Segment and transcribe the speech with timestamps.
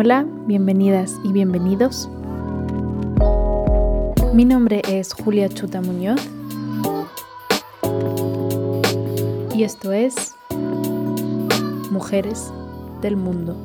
[0.00, 2.08] Hola, bienvenidas y bienvenidos.
[4.32, 6.20] Mi nombre es Julia Chuta Muñoz
[9.56, 10.36] y esto es
[11.90, 12.52] Mujeres
[13.02, 13.56] del Mundo.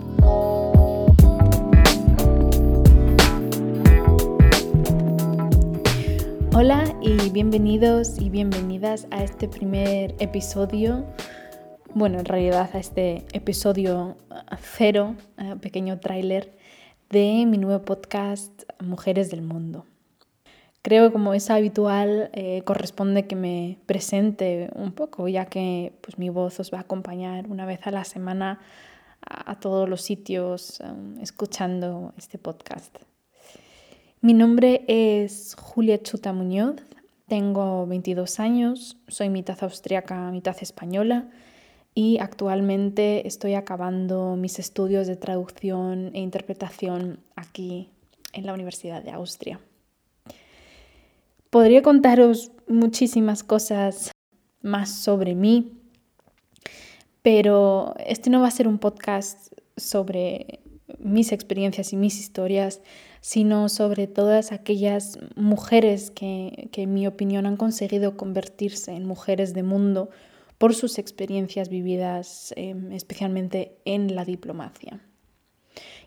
[6.55, 11.05] Hola y bienvenidos y bienvenidas a este primer episodio
[11.95, 14.17] bueno, en realidad a este episodio
[14.59, 15.15] cero,
[15.61, 16.57] pequeño tráiler
[17.09, 19.85] de mi nuevo podcast Mujeres del Mundo.
[20.81, 26.17] Creo que como es habitual, eh, corresponde que me presente un poco, ya que pues,
[26.17, 28.59] mi voz os va a acompañar una vez a la semana
[29.21, 32.97] a, todos los sitios um, escuchando este podcast.
[34.19, 36.75] Mi nombre es Julia Chuta Muñoz,
[37.27, 41.29] tengo 22 años, soy mitad austriaca, mitad española
[41.95, 47.89] y actualmente estoy acabando mis estudios de traducción e interpretación aquí
[48.33, 49.59] en la Universidad de Austria.
[51.49, 54.11] Podría contaros muchísimas cosas
[54.61, 55.73] más sobre mí,
[57.21, 60.61] pero este no va a ser un podcast sobre
[60.97, 62.81] mis experiencias y mis historias,
[63.21, 69.53] sino sobre todas aquellas mujeres que, que en mi opinión han conseguido convertirse en mujeres
[69.53, 70.09] de mundo
[70.63, 75.01] por sus experiencias vividas em, especialmente en la diplomacia.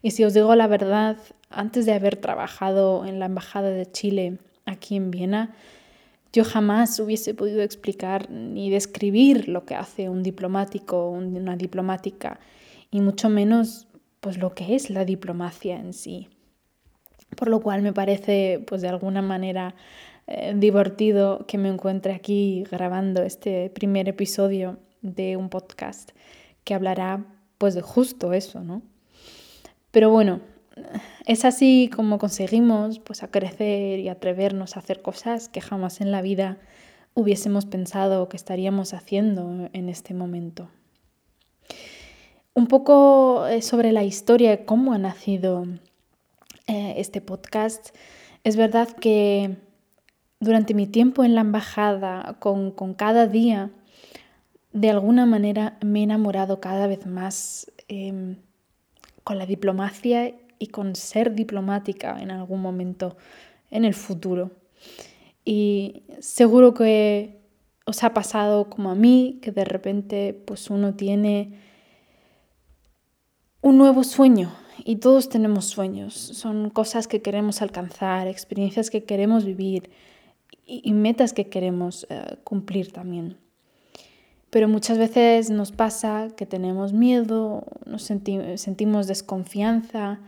[0.00, 1.18] Y si os digo la verdad,
[1.50, 5.54] antes de haber trabajado en la Embajada de Chile aquí en Viena,
[6.32, 12.40] yo jamás hubiese podido explicar ni describir lo que hace un diplomático o una diplomática,
[12.90, 13.88] y mucho menos
[14.20, 16.30] pues lo que es la diplomacia en sí.
[17.36, 19.74] Por lo cual me parece pues de alguna manera
[20.26, 26.10] eh, divertido que me encuentre aquí grabando este primer episodio de un podcast
[26.64, 27.24] que hablará
[27.58, 28.82] pues de justo eso, ¿no?
[29.92, 30.40] Pero bueno,
[31.26, 36.10] es así como conseguimos pues a crecer y atrevernos a hacer cosas que jamás en
[36.10, 36.58] la vida
[37.14, 40.68] hubiésemos pensado que estaríamos haciendo en este momento.
[42.52, 45.66] Un poco eh, sobre la historia de cómo ha nacido
[46.66, 47.94] eh, este podcast.
[48.44, 49.56] Es verdad que
[50.40, 53.70] durante mi tiempo en la embajada, con, cada día,
[54.72, 58.36] de alguna manera me he enamorado cada vez más em,
[59.24, 63.16] con la diplomacia y con ser diplomática en algún momento
[63.70, 64.52] en el futuro.
[65.44, 67.38] Y seguro que
[67.84, 71.60] os ha pasado como a mí, que de repente pues uno tiene
[73.62, 74.52] un nuevo sueño
[74.84, 79.90] y todos tenemos sueños, son cosas que queremos alcanzar, experiencias que queremos vivir,
[80.66, 83.36] y, metas que queremos eh, cumplir también.
[84.50, 90.20] Pero muchas veces nos pasa que tenemos miedo, nos sentimos desconfianza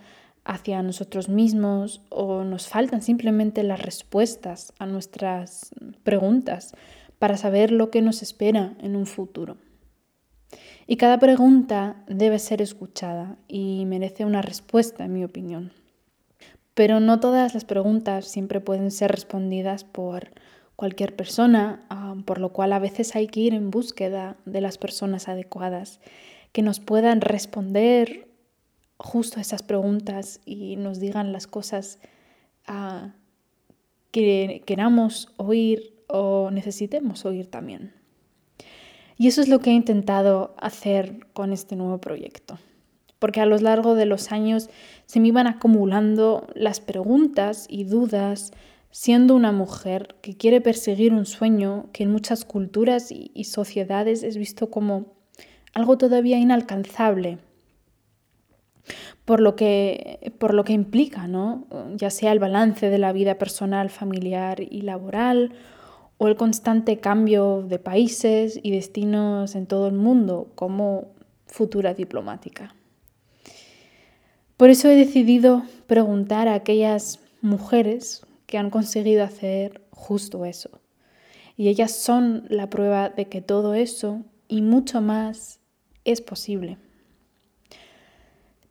[0.45, 5.71] hacia nosotros mismos o nos faltan simplemente las respuestas a nuestras
[6.05, 6.75] preguntas
[7.19, 9.57] para saber lo que nos espera en un futuro.
[10.87, 15.73] Y cada pregunta debe ser escuchada y merece una respuesta, en mi opinión.
[16.79, 20.31] Pero no todas las preguntas siempre pueden ser respondidas por
[20.77, 24.79] cualquier persona, ah, por lo cual a veces hay que ir en búsqueda de las
[24.79, 25.99] personas adecuadas
[26.53, 28.29] que nos puedan responder
[28.97, 31.99] justo esas preguntas y nos digan las cosas
[32.69, 33.13] ah,
[34.13, 37.93] que queramos oír o necesitemos oír también.
[39.17, 42.57] Y eso es lo que he intentado hacer con este nuevo proyecto
[43.19, 44.71] porque a lo largo de los años
[45.07, 48.53] se me iban acumulando las preguntas y dudas
[48.91, 54.37] siendo una mujer que quiere perseguir un sueño que en muchas culturas y, sociedades es
[54.37, 55.07] visto como
[55.75, 57.39] algo todavía inalcanzable.
[59.25, 61.67] Por lo, que, por lo que implica, ¿no?
[61.97, 65.53] ya sea el balance de la vida personal, familiar y laboral,
[66.17, 71.09] o el constante cambio de países y destinos en todo el mundo como
[71.47, 72.75] futura diplomática.
[74.59, 80.81] Por eso he decidido preguntar a aquellas mujeres que han conseguido hacer justo eso.
[81.57, 85.61] Y ellas son la prueba de que todo eso y mucho más
[86.05, 86.77] es posible.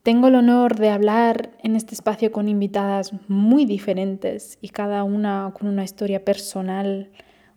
[0.04, 5.54] Tengo el honor de hablar en este espacio con invitadas muy diferentes y cada una
[5.58, 7.12] con una historia personal,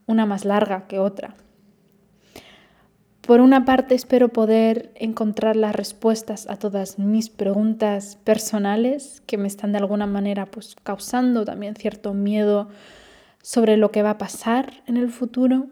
[0.06, 1.34] una más larga que otra.
[3.30, 9.46] Por una parte espero poder encontrar las respuestas a todas mis preguntas personales que me
[9.46, 12.70] están de alguna manera pues causando también cierto miedo
[13.40, 15.68] sobre lo que va a pasar en el futuro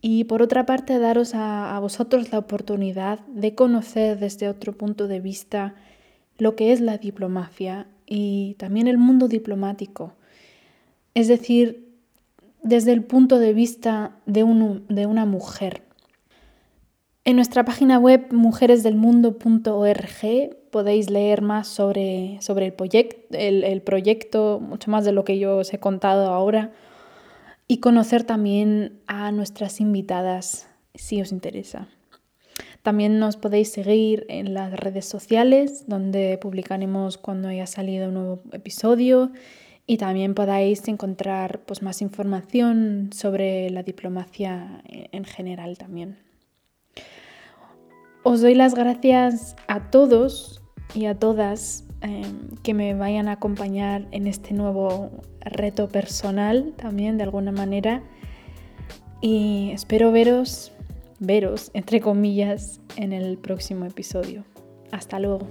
[0.00, 5.20] y por otra parte daros a, vosotros la oportunidad de conocer desde otro punto de
[5.20, 5.74] vista
[6.38, 10.14] lo que es la diplomacia y también el mundo diplomático.
[11.12, 11.86] Es decir,
[12.62, 15.83] desde el punto de vista de una mujer.
[17.26, 22.74] En nuestra página web mujeresdelmundo.org podéis leer más sobre, sobre el,
[23.30, 26.72] el, el, proyecto, mucho más de lo que yo os he contado ahora,
[27.66, 31.88] y conocer también a nuestras invitadas si os interesa.
[32.82, 38.42] También nos podéis seguir en las redes sociales, donde publicaremos cuando haya salido un nuevo
[38.52, 39.32] episodio
[39.86, 46.18] y también podáis encontrar pues, más información sobre la diplomacia en general también.
[48.26, 50.62] Os doy las gracias a todos
[50.94, 55.10] y a todas em, que me vayan a acompañar en este nuevo
[55.42, 58.02] reto personal también de alguna manera
[59.20, 60.72] y espero veros,
[61.18, 64.44] veros entre comillas en el próximo episodio.
[64.90, 65.46] Hasta luego.